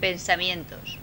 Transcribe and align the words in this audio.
Pensamientos. 0.00 0.98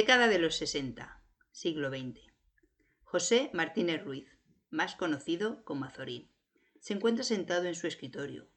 Década 0.00 0.28
de 0.28 0.38
los 0.38 0.54
60, 0.54 1.20
siglo 1.50 1.90
XX. 1.90 2.20
José 3.02 3.50
Martínez 3.52 4.04
Ruiz, 4.04 4.28
más 4.70 4.94
conocido 4.94 5.64
como 5.64 5.86
Azorín, 5.86 6.30
se 6.78 6.94
encuentra 6.94 7.24
sentado 7.24 7.64
en 7.64 7.74
su 7.74 7.88
escritorio. 7.88 8.48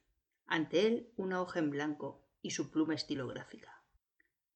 Ante 0.46 0.86
él 0.86 1.12
una 1.16 1.42
hoja 1.42 1.58
en 1.58 1.72
blanco 1.72 2.24
y 2.44 2.52
su 2.52 2.70
pluma 2.70 2.94
estilográfica. 2.94 3.84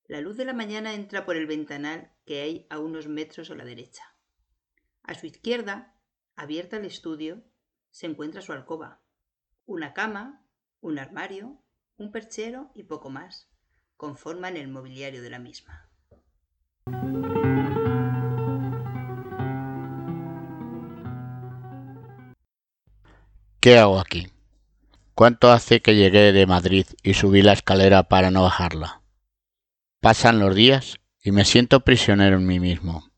La 0.06 0.22
luz 0.22 0.38
de 0.38 0.46
la 0.46 0.54
mañana 0.54 0.94
entra 0.94 1.26
por 1.26 1.38
el 1.38 1.48
ventanal 1.48 2.14
que 2.24 2.42
hay 2.42 2.68
a 2.70 2.78
unos 2.78 3.08
metros 3.08 3.50
a 3.50 3.56
la 3.56 3.66
derecha. 3.66 4.04
A 5.02 5.16
su 5.16 5.26
izquierda, 5.26 6.00
abierta 6.36 6.78
al 6.78 6.86
estudio, 6.86 7.44
se 7.90 8.06
encuentra 8.06 8.44
su 8.44 8.54
alcoba. 8.54 9.02
Una 9.66 9.96
cama, 9.96 10.46
un 10.82 11.00
armario, 11.00 11.64
un 11.98 12.12
perchero 12.12 12.70
y 12.76 12.84
poco 12.84 13.10
más 13.10 13.50
conforman 13.98 14.56
el 14.56 14.68
mobiliario 14.68 15.24
de 15.24 15.32
la 15.32 15.40
misma. 15.40 15.90
¿Qué 23.66 23.80
hago 23.80 24.00
aquí? 24.00 24.28
¿Cuánto 25.16 25.52
hace 25.52 25.82
que 25.82 25.96
llegué 25.96 26.32
de 26.32 26.46
Madrid 26.46 26.86
y 27.02 27.16
subí 27.16 27.42
la 27.42 27.54
escalera 27.54 28.04
para 28.04 28.30
no 28.30 28.44
bajarla? 28.44 29.02
Pasan 30.02 30.38
los 30.40 30.54
días 30.54 31.00
y 31.24 31.32
me 31.32 31.46
siento 31.46 31.80
prisionero 31.80 32.38
en 32.38 32.46
mí 32.46 32.60
mismo, 32.60 33.10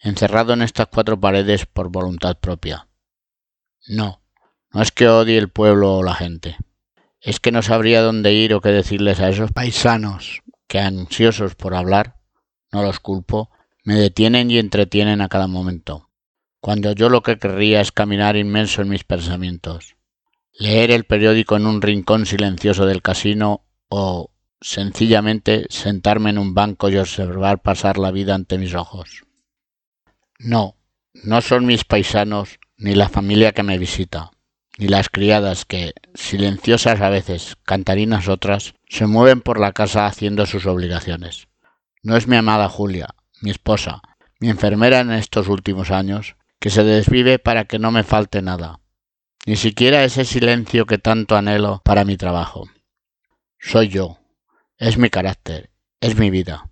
encerrado 0.00 0.52
en 0.52 0.62
estas 0.62 0.88
cuatro 0.88 1.20
paredes 1.20 1.66
por 1.66 1.90
voluntad 1.90 2.40
propia. 2.40 2.88
No, 3.86 4.20
no 4.72 4.82
es 4.82 4.90
que 4.90 5.08
odie 5.08 5.38
el 5.38 5.48
pueblo 5.48 5.94
o 5.94 6.02
la 6.02 6.14
gente, 6.14 6.56
es 7.20 7.38
que 7.38 7.52
no 7.52 7.62
sabría 7.62 8.02
dónde 8.02 8.32
ir 8.32 8.52
o 8.52 8.60
qué 8.60 8.70
decirles 8.70 9.20
a 9.20 9.28
esos 9.28 9.52
paisanos 9.52 10.42
que, 10.66 10.80
ansiosos 10.80 11.54
por 11.54 11.76
hablar, 11.76 12.16
no 12.74 12.82
los 12.82 12.98
culpo, 12.98 13.50
me 13.84 13.94
detienen 13.94 14.50
y 14.50 14.58
entretienen 14.58 15.20
a 15.20 15.28
cada 15.28 15.46
momento, 15.46 16.10
cuando 16.60 16.92
yo 16.92 17.08
lo 17.08 17.22
que 17.22 17.38
querría 17.38 17.80
es 17.80 17.92
caminar 17.92 18.36
inmenso 18.36 18.82
en 18.82 18.88
mis 18.88 19.04
pensamientos, 19.04 19.94
leer 20.58 20.90
el 20.90 21.04
periódico 21.04 21.56
en 21.56 21.66
un 21.66 21.80
rincón 21.80 22.26
silencioso 22.26 22.84
del 22.84 23.00
casino 23.00 23.64
o 23.88 24.32
sencillamente 24.60 25.66
sentarme 25.70 26.30
en 26.30 26.38
un 26.38 26.52
banco 26.52 26.88
y 26.88 26.96
observar 26.96 27.62
pasar 27.62 27.96
la 27.96 28.10
vida 28.10 28.34
ante 28.34 28.58
mis 28.58 28.74
ojos. 28.74 29.22
No, 30.40 30.76
no 31.12 31.42
son 31.42 31.66
mis 31.66 31.84
paisanos 31.84 32.58
ni 32.76 32.96
la 32.96 33.08
familia 33.08 33.52
que 33.52 33.62
me 33.62 33.78
visita, 33.78 34.32
ni 34.78 34.88
las 34.88 35.10
criadas 35.10 35.64
que, 35.64 35.92
silenciosas 36.14 37.00
a 37.00 37.08
veces, 37.08 37.56
cantarinas 37.62 38.26
otras, 38.26 38.74
se 38.88 39.06
mueven 39.06 39.42
por 39.42 39.60
la 39.60 39.70
casa 39.72 40.06
haciendo 40.06 40.44
sus 40.46 40.66
obligaciones. 40.66 41.46
No 42.04 42.18
es 42.18 42.28
mi 42.28 42.36
amada 42.36 42.68
Julia, 42.68 43.14
mi 43.40 43.50
esposa, 43.50 44.02
mi 44.38 44.50
enfermera 44.50 45.00
en 45.00 45.10
estos 45.10 45.48
últimos 45.48 45.90
años, 45.90 46.36
que 46.60 46.68
se 46.68 46.84
desvive 46.84 47.38
para 47.38 47.64
que 47.64 47.78
no 47.78 47.90
me 47.90 48.04
falte 48.04 48.42
nada, 48.42 48.80
ni 49.46 49.56
siquiera 49.56 50.04
ese 50.04 50.26
silencio 50.26 50.84
que 50.84 50.98
tanto 50.98 51.34
anhelo 51.34 51.80
para 51.82 52.04
mi 52.04 52.18
trabajo. 52.18 52.68
Soy 53.58 53.88
yo, 53.88 54.18
es 54.76 54.98
mi 54.98 55.08
carácter, 55.08 55.70
es 55.98 56.18
mi 56.18 56.28
vida. 56.28 56.70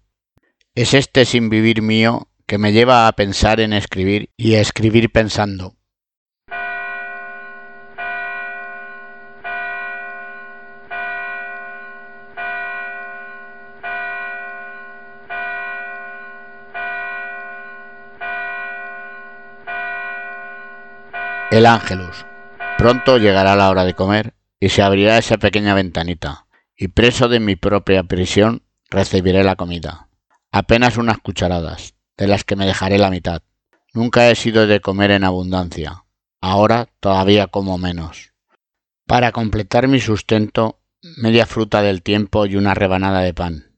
Es 0.75 0.92
este 0.92 1.25
sin 1.25 1.48
vivir 1.48 1.81
mío 1.81 2.28
que 2.47 2.59
me 2.59 2.75
lleva 2.75 3.09
a 3.09 3.12
pensar 3.12 3.59
en 3.60 3.72
escribir 3.72 4.28
y 4.37 4.56
a 4.56 4.60
escribir 4.60 5.10
pensando. 5.12 5.76
El 21.53 21.67
Ángelus. 21.67 22.25
Pronto 22.79 23.19
llegará 23.19 23.55
la 23.57 23.69
hora 23.69 23.85
de 23.85 23.93
comer 23.93 24.33
y 24.59 24.71
se 24.71 24.81
abrirá 24.81 25.19
esa 25.19 25.37
pequeña 25.37 25.75
ventanita, 25.75 26.47
y 26.75 26.89
preso 26.89 27.29
de 27.29 27.41
mi 27.41 27.57
propia 27.57 28.05
prisión 28.05 28.63
recibiré 28.89 29.45
la 29.45 29.55
comida. 29.55 30.09
Apenas 30.51 30.97
unas 30.97 31.19
cucharadas, 31.19 31.93
de 32.17 32.27
las 32.27 32.45
que 32.45 32.57
me 32.57 32.65
dejaré 32.65 32.97
la 32.97 33.11
mitad. 33.11 33.43
Nunca 33.93 34.31
he 34.31 34.35
sido 34.35 34.67
de 34.67 34.81
comer 34.81 35.11
en 35.11 35.25
abundancia. 35.25 36.07
Ahora 36.41 36.89
todavía 37.01 37.49
como 37.49 37.77
menos. 37.77 38.33
Para 39.07 39.31
completar 39.33 39.89
mi 39.89 40.01
sustento, 40.01 40.81
media 41.19 41.45
fruta 41.45 41.83
del 41.83 42.03
tiempo 42.03 42.47
y 42.47 42.57
una 42.57 42.73
rebanada 42.73 43.21
de 43.21 43.34
pan, 43.34 43.77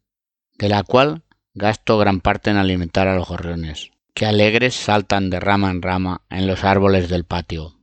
de 0.58 0.68
la 0.68 0.84
cual 0.84 1.24
gasto 1.54 1.98
gran 1.98 2.20
parte 2.20 2.50
en 2.50 2.56
alimentar 2.56 3.08
a 3.08 3.16
los 3.16 3.26
gorriones 3.26 3.90
que 4.14 4.26
alegres 4.26 4.74
saltan 4.74 5.28
de 5.28 5.40
rama 5.40 5.70
en 5.70 5.82
rama 5.82 6.22
en 6.30 6.46
los 6.46 6.62
árboles 6.62 7.08
del 7.08 7.24
patio. 7.24 7.74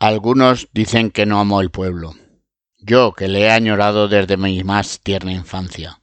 Algunos 0.00 0.68
dicen 0.72 1.12
que 1.12 1.26
no 1.26 1.38
amo 1.38 1.60
el 1.60 1.70
pueblo. 1.70 2.14
Yo 2.80 3.12
que 3.12 3.28
le 3.28 3.42
he 3.42 3.50
añorado 3.50 4.08
desde 4.08 4.36
mi 4.36 4.64
más 4.64 5.00
tierna 5.00 5.32
infancia. 5.32 6.00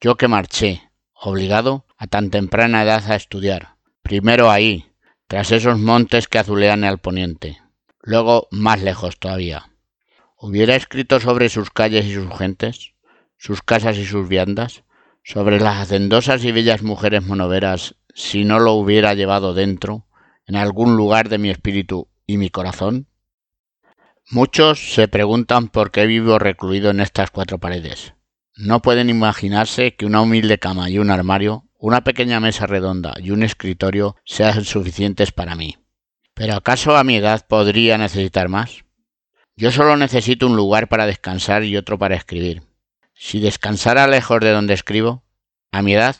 Yo 0.00 0.16
que 0.16 0.28
marché, 0.28 0.88
obligado, 1.14 1.84
a 1.98 2.06
tan 2.06 2.30
temprana 2.30 2.84
edad 2.84 3.10
a 3.10 3.16
estudiar. 3.16 3.76
Primero 4.02 4.50
ahí, 4.52 4.86
tras 5.26 5.50
esos 5.50 5.78
montes 5.78 6.28
que 6.28 6.38
azulean 6.38 6.84
al 6.84 6.98
poniente. 6.98 7.60
Luego 8.02 8.46
más 8.52 8.80
lejos 8.80 9.18
todavía. 9.18 9.72
¿Hubiera 10.36 10.76
escrito 10.76 11.18
sobre 11.18 11.48
sus 11.48 11.70
calles 11.70 12.06
y 12.06 12.14
sus 12.14 12.38
gentes? 12.38 12.94
¿Sus 13.36 13.62
casas 13.62 13.98
y 13.98 14.06
sus 14.06 14.28
viandas? 14.28 14.84
¿Sobre 15.22 15.60
las 15.60 15.78
hacendosas 15.78 16.44
y 16.44 16.52
bellas 16.52 16.82
mujeres 16.82 17.24
monoveras 17.24 17.94
si 18.14 18.44
no 18.44 18.58
lo 18.58 18.72
hubiera 18.72 19.14
llevado 19.14 19.54
dentro, 19.54 20.06
en 20.46 20.56
algún 20.56 20.96
lugar 20.96 21.28
de 21.28 21.38
mi 21.38 21.50
espíritu 21.50 22.08
y 22.26 22.36
mi 22.36 22.50
corazón? 22.50 23.06
Muchos 24.30 24.94
se 24.94 25.08
preguntan 25.08 25.68
por 25.68 25.90
qué 25.90 26.06
vivo 26.06 26.38
recluido 26.38 26.90
en 26.90 27.00
estas 27.00 27.30
cuatro 27.30 27.58
paredes. 27.58 28.14
No 28.56 28.82
pueden 28.82 29.10
imaginarse 29.10 29.96
que 29.96 30.06
una 30.06 30.20
humilde 30.20 30.58
cama 30.58 30.90
y 30.90 30.98
un 30.98 31.10
armario, 31.10 31.64
una 31.78 32.04
pequeña 32.04 32.40
mesa 32.40 32.66
redonda 32.66 33.14
y 33.18 33.30
un 33.30 33.42
escritorio 33.42 34.16
sean 34.24 34.64
suficientes 34.64 35.32
para 35.32 35.54
mí. 35.54 35.78
¿Pero 36.34 36.54
acaso 36.54 36.96
a 36.96 37.04
mi 37.04 37.16
edad 37.16 37.46
podría 37.46 37.98
necesitar 37.98 38.48
más? 38.48 38.84
Yo 39.56 39.70
solo 39.70 39.96
necesito 39.96 40.46
un 40.46 40.56
lugar 40.56 40.88
para 40.88 41.06
descansar 41.06 41.64
y 41.64 41.76
otro 41.76 41.98
para 41.98 42.16
escribir. 42.16 42.62
Si 43.22 43.38
descansara 43.38 44.06
lejos 44.06 44.40
de 44.40 44.50
donde 44.50 44.72
escribo, 44.72 45.22
a 45.72 45.82
mi 45.82 45.92
edad 45.92 46.16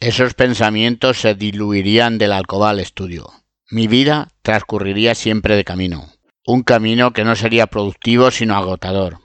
esos 0.00 0.34
pensamientos 0.34 1.20
se 1.20 1.36
diluirían 1.36 2.18
del 2.18 2.32
alcoba 2.32 2.70
al 2.70 2.80
estudio. 2.80 3.32
Mi 3.70 3.86
vida 3.86 4.26
transcurriría 4.42 5.14
siempre 5.14 5.54
de 5.54 5.62
camino. 5.62 6.12
Un 6.44 6.64
camino 6.64 7.12
que 7.12 7.22
no 7.22 7.36
sería 7.36 7.68
productivo 7.68 8.32
sino 8.32 8.56
agotador. 8.56 9.20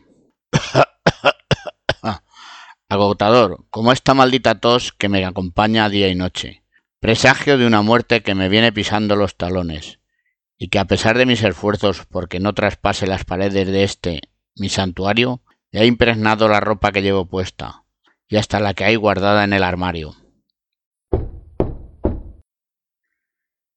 agotador, 2.90 3.66
como 3.72 3.92
esta 3.92 4.14
maldita 4.14 4.60
tos 4.60 4.94
que 4.94 5.10
me 5.10 5.26
acompaña 5.26 5.90
día 5.90 6.10
y 6.10 6.16
noche. 6.16 6.64
Presagio 7.00 7.58
de 7.58 7.66
una 7.66 7.82
muerte 7.82 8.22
que 8.22 8.36
me 8.36 8.48
viene 8.48 8.72
pisando 8.72 9.16
los 9.16 9.38
talones, 9.38 10.00
y 10.56 10.68
que 10.68 10.78
a 10.78 10.86
pesar 10.86 11.18
de 11.18 11.26
mis 11.26 11.42
esfuerzos 11.42 12.06
porque 12.06 12.40
no 12.40 12.54
traspase 12.54 13.08
las 13.08 13.26
paredes 13.26 13.68
de 13.68 13.84
este, 13.84 14.22
mi 14.56 14.70
santuario, 14.70 15.42
me 15.72 15.82
ha 15.82 15.86
impregnado 15.86 16.48
la 16.48 16.60
ropa 16.60 16.92
que 16.92 17.02
llevo 17.02 17.26
puesta, 17.26 17.84
y 18.28 18.38
hasta 18.38 18.60
la 18.60 18.74
que 18.74 18.86
hay 18.86 18.96
guardada 18.96 19.44
en 19.44 19.54
el 19.54 19.64
armario. 19.64 20.16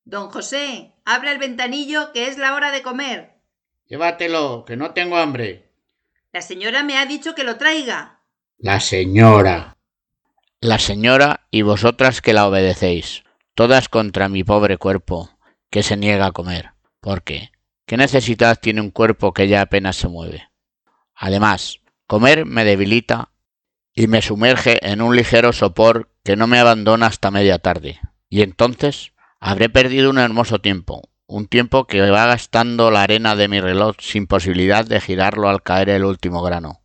Don 0.05 0.29
José, 0.31 0.93
abra 1.05 1.31
el 1.31 1.39
ventanillo 1.39 2.13
que 2.13 2.27
es 2.27 2.37
la 2.37 2.55
hora 2.55 2.73
de 2.73 2.83
comer. 2.83 3.41
Llévatelo, 3.87 4.65
que 4.65 4.77
no 4.77 4.93
tengo 4.93 5.17
hambre. 5.17 5.71
La 6.33 6.43
señora 6.43 6.83
me 6.83 6.97
ha 6.97 7.07
dicho 7.07 7.35
que 7.35 7.45
lo 7.45 7.57
traiga. 7.57 8.23
La 8.59 8.81
señora. 8.81 9.77
La 10.61 10.79
señora 10.79 11.47
y 11.51 11.63
vosotras 11.63 12.21
que 12.21 12.33
la 12.33 12.47
obedecéis, 12.47 13.25
todas 13.55 13.89
contra 13.89 14.29
mi 14.29 14.45
pobre 14.45 14.79
cuerpo, 14.79 15.31
que 15.71 15.83
se 15.83 15.97
niega 15.97 16.27
a 16.27 16.33
comer. 16.33 16.73
¿Por 17.01 17.23
qué? 17.23 17.53
¿Qué 17.87 17.97
necesidad 17.97 18.59
tiene 18.61 18.81
un 18.81 18.91
cuerpo 18.91 19.33
que 19.33 19.49
ya 19.49 19.63
apenas 19.63 19.97
se 19.97 20.09
mueve? 20.09 20.50
Además, 21.23 21.81
comer 22.07 22.47
me 22.47 22.65
debilita 22.65 23.31
y 23.95 24.07
me 24.07 24.23
sumerge 24.23 24.79
en 24.91 25.03
un 25.03 25.15
ligero 25.15 25.53
sopor 25.53 26.11
que 26.25 26.35
no 26.35 26.47
me 26.47 26.59
abandona 26.59 27.09
hasta 27.09 27.31
media 27.31 27.59
tarde. 27.59 28.01
Y 28.31 28.41
entonces 28.41 29.13
habré 29.39 29.69
perdido 29.69 30.09
un 30.09 30.17
hermoso 30.17 30.63
tiempo, 30.63 31.11
un 31.27 31.47
tiempo 31.47 31.87
que 31.87 32.01
va 32.01 32.25
gastando 32.25 32.91
la 32.91 33.03
arena 33.03 33.37
de 33.37 33.49
mi 33.49 33.61
reloj 33.61 33.97
sin 34.01 34.27
posibilidad 34.27 34.87
de 34.87 34.99
girarlo 34.99 35.51
al 35.51 35.63
caer 35.63 35.91
el 35.91 36.07
último 36.07 36.43
grano. 36.43 36.81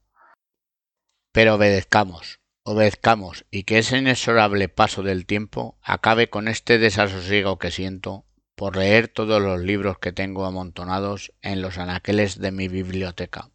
Pero 1.32 1.56
obedezcamos, 1.56 2.42
obedezcamos, 2.64 3.46
y 3.52 3.64
que 3.64 3.78
ese 3.78 4.00
inexorable 4.00 4.68
paso 4.68 5.02
del 5.02 5.26
tiempo 5.26 5.78
acabe 5.82 6.30
con 6.30 6.50
este 6.50 6.78
desasosiego 6.78 7.58
que 7.58 7.72
siento 7.72 8.26
por 8.56 8.76
leer 8.76 9.08
todos 9.08 9.42
los 9.42 9.62
libros 9.62 9.98
que 10.00 10.12
tengo 10.12 10.46
amontonados 10.46 11.32
en 11.42 11.62
los 11.62 11.78
anaqueles 11.78 12.38
de 12.40 12.52
mi 12.52 12.68
biblioteca. 12.68 13.52